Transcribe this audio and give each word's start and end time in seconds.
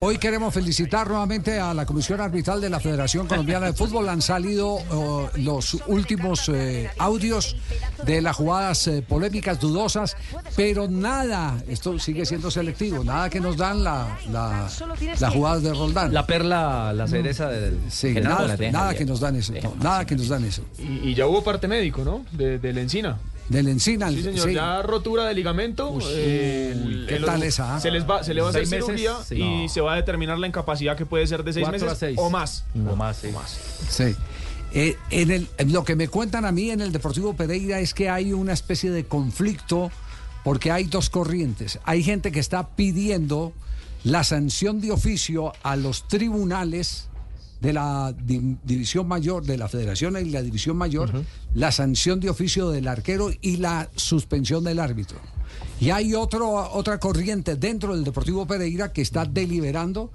Hoy 0.00 0.18
queremos 0.18 0.54
felicitar 0.54 1.08
nuevamente 1.08 1.58
a 1.58 1.74
la 1.74 1.84
Comisión 1.84 2.20
Arbitral 2.20 2.60
de 2.60 2.70
la 2.70 2.78
Federación 2.78 3.26
Colombiana 3.26 3.66
de 3.66 3.72
Fútbol. 3.72 4.08
Han 4.08 4.22
salido 4.22 4.74
uh, 4.74 5.26
los 5.38 5.76
últimos 5.88 6.48
eh, 6.50 6.88
audios 6.98 7.56
de 8.04 8.22
las 8.22 8.36
jugadas 8.36 8.86
eh, 8.86 9.02
polémicas, 9.02 9.58
dudosas, 9.58 10.16
pero 10.54 10.86
nada, 10.86 11.60
esto 11.66 11.98
sigue 11.98 12.24
siendo 12.26 12.48
selectivo, 12.48 13.02
nada 13.02 13.28
que 13.28 13.40
nos 13.40 13.56
dan 13.56 13.82
la, 13.82 14.16
la, 14.30 14.68
las 15.18 15.34
jugadas 15.34 15.64
de 15.64 15.74
Roldán. 15.74 16.14
La 16.14 16.24
perla, 16.24 16.92
la 16.92 17.08
cereza 17.08 17.48
del 17.48 17.80
Sí, 17.90 18.14
nada, 18.14 18.94
que 18.94 19.04
nos 19.04 19.18
dan 19.18 19.34
eso, 19.34 19.52
no, 19.60 19.74
nada 19.82 20.06
que 20.06 20.14
nos 20.14 20.28
dan 20.28 20.44
eso. 20.44 20.62
Y, 20.78 21.08
y 21.08 21.14
ya 21.16 21.26
hubo 21.26 21.42
parte 21.42 21.66
médico, 21.66 22.04
¿no? 22.04 22.24
De, 22.30 22.60
de 22.60 22.72
la 22.72 22.82
encina. 22.82 23.18
Del 23.48 23.68
Encina, 23.68 24.10
Sí, 24.10 24.22
señor. 24.22 24.48
sí. 24.48 24.54
Ya 24.54 24.82
rotura 24.82 25.24
de 25.24 25.34
ligamento. 25.34 25.98
eh, 26.10 26.72
el- 26.74 27.06
¿qué 27.08 27.16
el- 27.16 27.24
tal 27.24 27.42
esa, 27.42 27.76
ah? 27.76 27.80
Se, 27.80 27.90
les 27.90 28.08
va, 28.08 28.22
se 28.22 28.34
le 28.34 28.40
va 28.42 28.48
a 28.48 28.50
hacer 28.50 28.66
¿Seis 28.66 28.70
meses? 28.70 28.86
cirugía 28.86 29.14
Sí. 29.26 29.36
y 29.36 29.62
No. 29.64 29.68
se 29.68 29.80
va 29.80 29.94
a 29.94 29.96
determinar 29.96 30.38
la 30.38 30.46
incapacidad 30.46 30.96
que 30.96 31.06
puede 31.06 31.26
ser 31.26 31.42
de 31.44 31.52
seis 31.54 31.64
Cuatro 31.66 31.86
a 31.86 31.90
meses 31.90 31.98
seis. 31.98 32.18
o 32.20 32.28
más. 32.28 32.64
O 32.90 32.94
más, 32.96 33.16
sí. 33.16 33.28
Sí. 33.88 34.14
Eh, 34.74 34.96
en 35.10 35.30
el, 35.30 35.48
en 35.56 35.72
lo 35.72 35.82
que 35.84 35.96
me 35.96 36.08
cuentan 36.08 36.44
a 36.44 36.52
mí 36.52 36.70
en 36.70 36.82
el 36.82 36.92
Deportivo 36.92 37.32
Pereira 37.34 37.80
es 37.80 37.94
que 37.94 38.10
hay 38.10 38.34
una 38.34 38.52
especie 38.52 38.90
de 38.90 39.04
conflicto 39.06 39.90
porque 40.44 40.70
hay 40.70 40.84
dos 40.84 41.08
corrientes. 41.08 41.78
Hay 41.84 42.02
gente 42.02 42.30
que 42.32 42.40
está 42.40 42.68
pidiendo 42.76 43.54
la 44.04 44.24
sanción 44.24 44.80
de 44.82 44.90
oficio 44.92 45.54
a 45.62 45.74
los 45.76 46.06
tribunales 46.06 47.08
de 47.60 47.72
la 47.72 48.12
di- 48.12 48.56
división 48.64 49.08
mayor, 49.08 49.44
de 49.44 49.56
la 49.58 49.68
federación 49.68 50.16
y 50.16 50.30
la 50.30 50.42
división 50.42 50.76
mayor, 50.76 51.10
la 51.54 51.72
sanción 51.72 52.20
de 52.20 52.30
oficio 52.30 52.70
del 52.70 52.86
arquero 52.88 53.30
y 53.40 53.56
la 53.56 53.88
suspensión 53.96 54.62
del 54.64 54.78
árbitro. 54.78 55.18
Y 55.80 55.90
hay 55.90 56.14
otro, 56.14 56.70
otra 56.72 56.98
corriente 56.98 57.56
dentro 57.56 57.94
del 57.94 58.04
Deportivo 58.04 58.46
Pereira 58.46 58.92
que 58.92 59.02
está 59.02 59.24
deliberando 59.24 60.10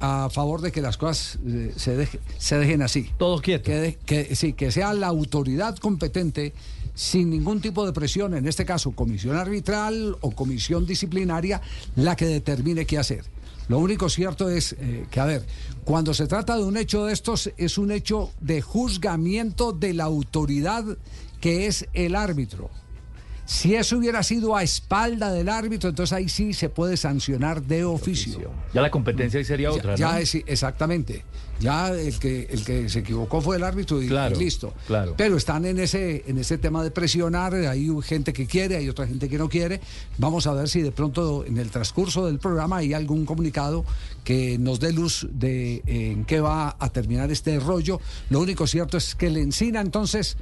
a 0.00 0.28
favor 0.30 0.60
de 0.60 0.70
que 0.72 0.82
las 0.82 0.96
cosas 0.96 1.38
eh, 1.46 1.72
se, 1.76 1.96
deje- 1.96 2.18
se 2.38 2.58
dejen 2.58 2.82
así. 2.82 3.10
Todos 3.16 3.40
quietos. 3.40 3.64
Que, 3.66 3.74
de- 3.74 3.98
que- 4.04 4.34
sí, 4.36 4.52
que 4.52 4.70
sea 4.70 4.92
la 4.92 5.06
autoridad 5.06 5.76
competente 5.78 6.52
sin 6.94 7.30
ningún 7.30 7.60
tipo 7.60 7.84
de 7.86 7.92
presión, 7.92 8.34
en 8.34 8.46
este 8.46 8.64
caso 8.64 8.92
comisión 8.92 9.36
arbitral 9.36 10.16
o 10.20 10.30
comisión 10.30 10.86
disciplinaria, 10.86 11.60
la 11.96 12.14
que 12.14 12.26
determine 12.26 12.86
qué 12.86 12.98
hacer. 12.98 13.24
Lo 13.68 13.78
único 13.78 14.08
cierto 14.08 14.50
es 14.50 14.74
eh, 14.78 15.06
que, 15.10 15.20
a 15.20 15.24
ver, 15.24 15.46
cuando 15.84 16.12
se 16.14 16.26
trata 16.26 16.56
de 16.56 16.64
un 16.64 16.76
hecho 16.76 17.06
de 17.06 17.12
estos, 17.12 17.50
es 17.56 17.78
un 17.78 17.90
hecho 17.90 18.30
de 18.40 18.60
juzgamiento 18.60 19.72
de 19.72 19.94
la 19.94 20.04
autoridad 20.04 20.84
que 21.40 21.66
es 21.66 21.86
el 21.92 22.14
árbitro. 22.14 22.70
Si 23.46 23.74
eso 23.74 23.98
hubiera 23.98 24.22
sido 24.22 24.56
a 24.56 24.62
espalda 24.62 25.30
del 25.32 25.48
árbitro, 25.48 25.90
entonces 25.90 26.12
ahí 26.14 26.28
sí 26.28 26.54
se 26.54 26.68
puede 26.70 26.96
sancionar 26.96 27.62
de 27.62 27.84
oficio. 27.84 28.50
Ya 28.72 28.80
la 28.80 28.90
competencia 28.90 29.38
ahí 29.38 29.44
sería 29.44 29.68
Ya- 29.70 29.74
otra, 29.76 29.94
ya, 29.96 30.12
¿no? 30.12 30.18
es 30.18 30.34
exactamente. 30.34 31.24
Ya 31.60 31.90
el 31.90 32.18
que 32.18 32.48
el 32.50 32.64
que 32.64 32.88
se 32.88 32.98
equivocó 32.98 33.40
fue 33.40 33.56
el 33.56 33.62
árbitro 33.62 34.02
y, 34.02 34.08
Claro, 34.08 34.34
y 34.34 34.40
listo. 34.44 34.74
claro. 34.88 35.14
Pero 35.16 35.36
están 35.36 35.64
en 35.66 35.78
ese 35.78 36.24
en 36.26 36.38
ese 36.38 36.58
tema 36.58 36.82
de 36.82 36.90
presionar, 36.90 37.54
hay 37.54 37.88
gente 38.02 38.32
que 38.32 38.46
quiere, 38.46 38.76
hay 38.76 38.88
otra 38.88 39.06
gente 39.06 39.28
que 39.28 39.38
no 39.38 39.48
quiere. 39.48 39.80
Vamos 40.18 40.48
a 40.48 40.52
ver 40.52 40.68
si 40.68 40.82
de 40.82 40.90
pronto 40.90 41.44
en 41.44 41.58
el 41.58 41.70
transcurso 41.70 42.26
del 42.26 42.40
programa 42.40 42.78
hay 42.78 42.92
algún 42.92 43.24
comunicado 43.24 43.84
que 44.24 44.58
nos 44.58 44.80
dé 44.80 44.92
luz 44.92 45.28
de 45.30 45.76
eh, 45.86 46.10
en 46.12 46.24
qué 46.24 46.40
va 46.40 46.74
a 46.78 46.88
terminar 46.88 47.30
este 47.30 47.60
rollo. 47.60 48.00
Lo 48.30 48.40
único 48.40 48.66
cierto 48.66 48.96
es 48.96 49.14
que 49.14 49.28
el 49.28 49.36
Encina 49.36 49.80
entonces 49.80 50.36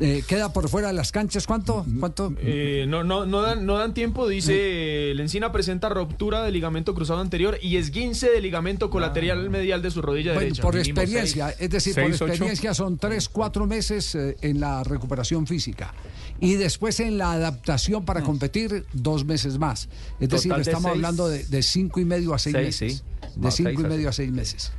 eh, 0.00 0.22
queda 0.26 0.50
por 0.54 0.70
fuera 0.70 0.88
de 0.88 0.94
las 0.94 1.12
canchas. 1.12 1.46
¿Cuánto? 1.46 1.84
¿Cuánto? 2.00 2.32
Eh, 2.46 2.84
no, 2.88 3.04
no, 3.04 3.26
no, 3.26 3.40
dan, 3.42 3.64
no 3.66 3.78
dan 3.78 3.94
tiempo, 3.94 4.28
dice 4.28 5.12
la 5.14 5.22
encina 5.22 5.50
presenta 5.52 5.88
ruptura 5.88 6.42
del 6.42 6.52
ligamento 6.54 6.94
cruzado 6.94 7.20
anterior 7.20 7.58
y 7.62 7.76
esguince 7.76 8.30
del 8.30 8.42
ligamento 8.42 8.90
colateral 8.90 9.48
medial 9.50 9.80
de 9.82 9.90
su 9.90 10.02
rodilla 10.02 10.32
Bueno, 10.32 10.40
derecha. 10.46 10.62
por 10.62 10.76
experiencia, 10.76 11.48
seis. 11.48 11.60
es 11.60 11.70
decir, 11.70 11.94
Seis, 11.94 12.06
por 12.06 12.14
ocho. 12.14 12.26
experiencia 12.26 12.74
son 12.74 12.98
tres, 12.98 13.28
cuatro 13.28 13.66
meses 13.66 14.14
eh, 14.14 14.36
en 14.42 14.60
la 14.60 14.84
recuperación 14.84 15.46
física 15.46 15.94
y 16.40 16.54
después 16.54 17.00
en 17.00 17.16
la 17.18 17.32
adaptación 17.32 18.04
para 18.04 18.22
competir 18.22 18.84
dos 18.92 19.24
meses 19.24 19.58
más. 19.58 19.88
Es 20.20 20.28
decir, 20.28 20.50
Total 20.50 20.64
de 20.64 20.70
estamos 20.70 20.82
seis. 20.92 20.94
hablando 20.96 21.28
de, 21.28 21.44
de 21.44 21.62
cinco 21.62 22.00
y 22.00 22.04
medio 22.04 22.34
a 22.34 22.38
seis 22.38 22.54
Seis, 22.54 22.66
meses. 22.82 22.98
sí. 22.98 23.02
De 23.40 23.48
Ah, 23.48 23.50
cinco 23.50 23.70
seis 23.70 23.80
y 23.80 23.82
medio 23.88 24.08
a 24.08 24.12
seis 24.12 24.30
meses. 24.30 24.72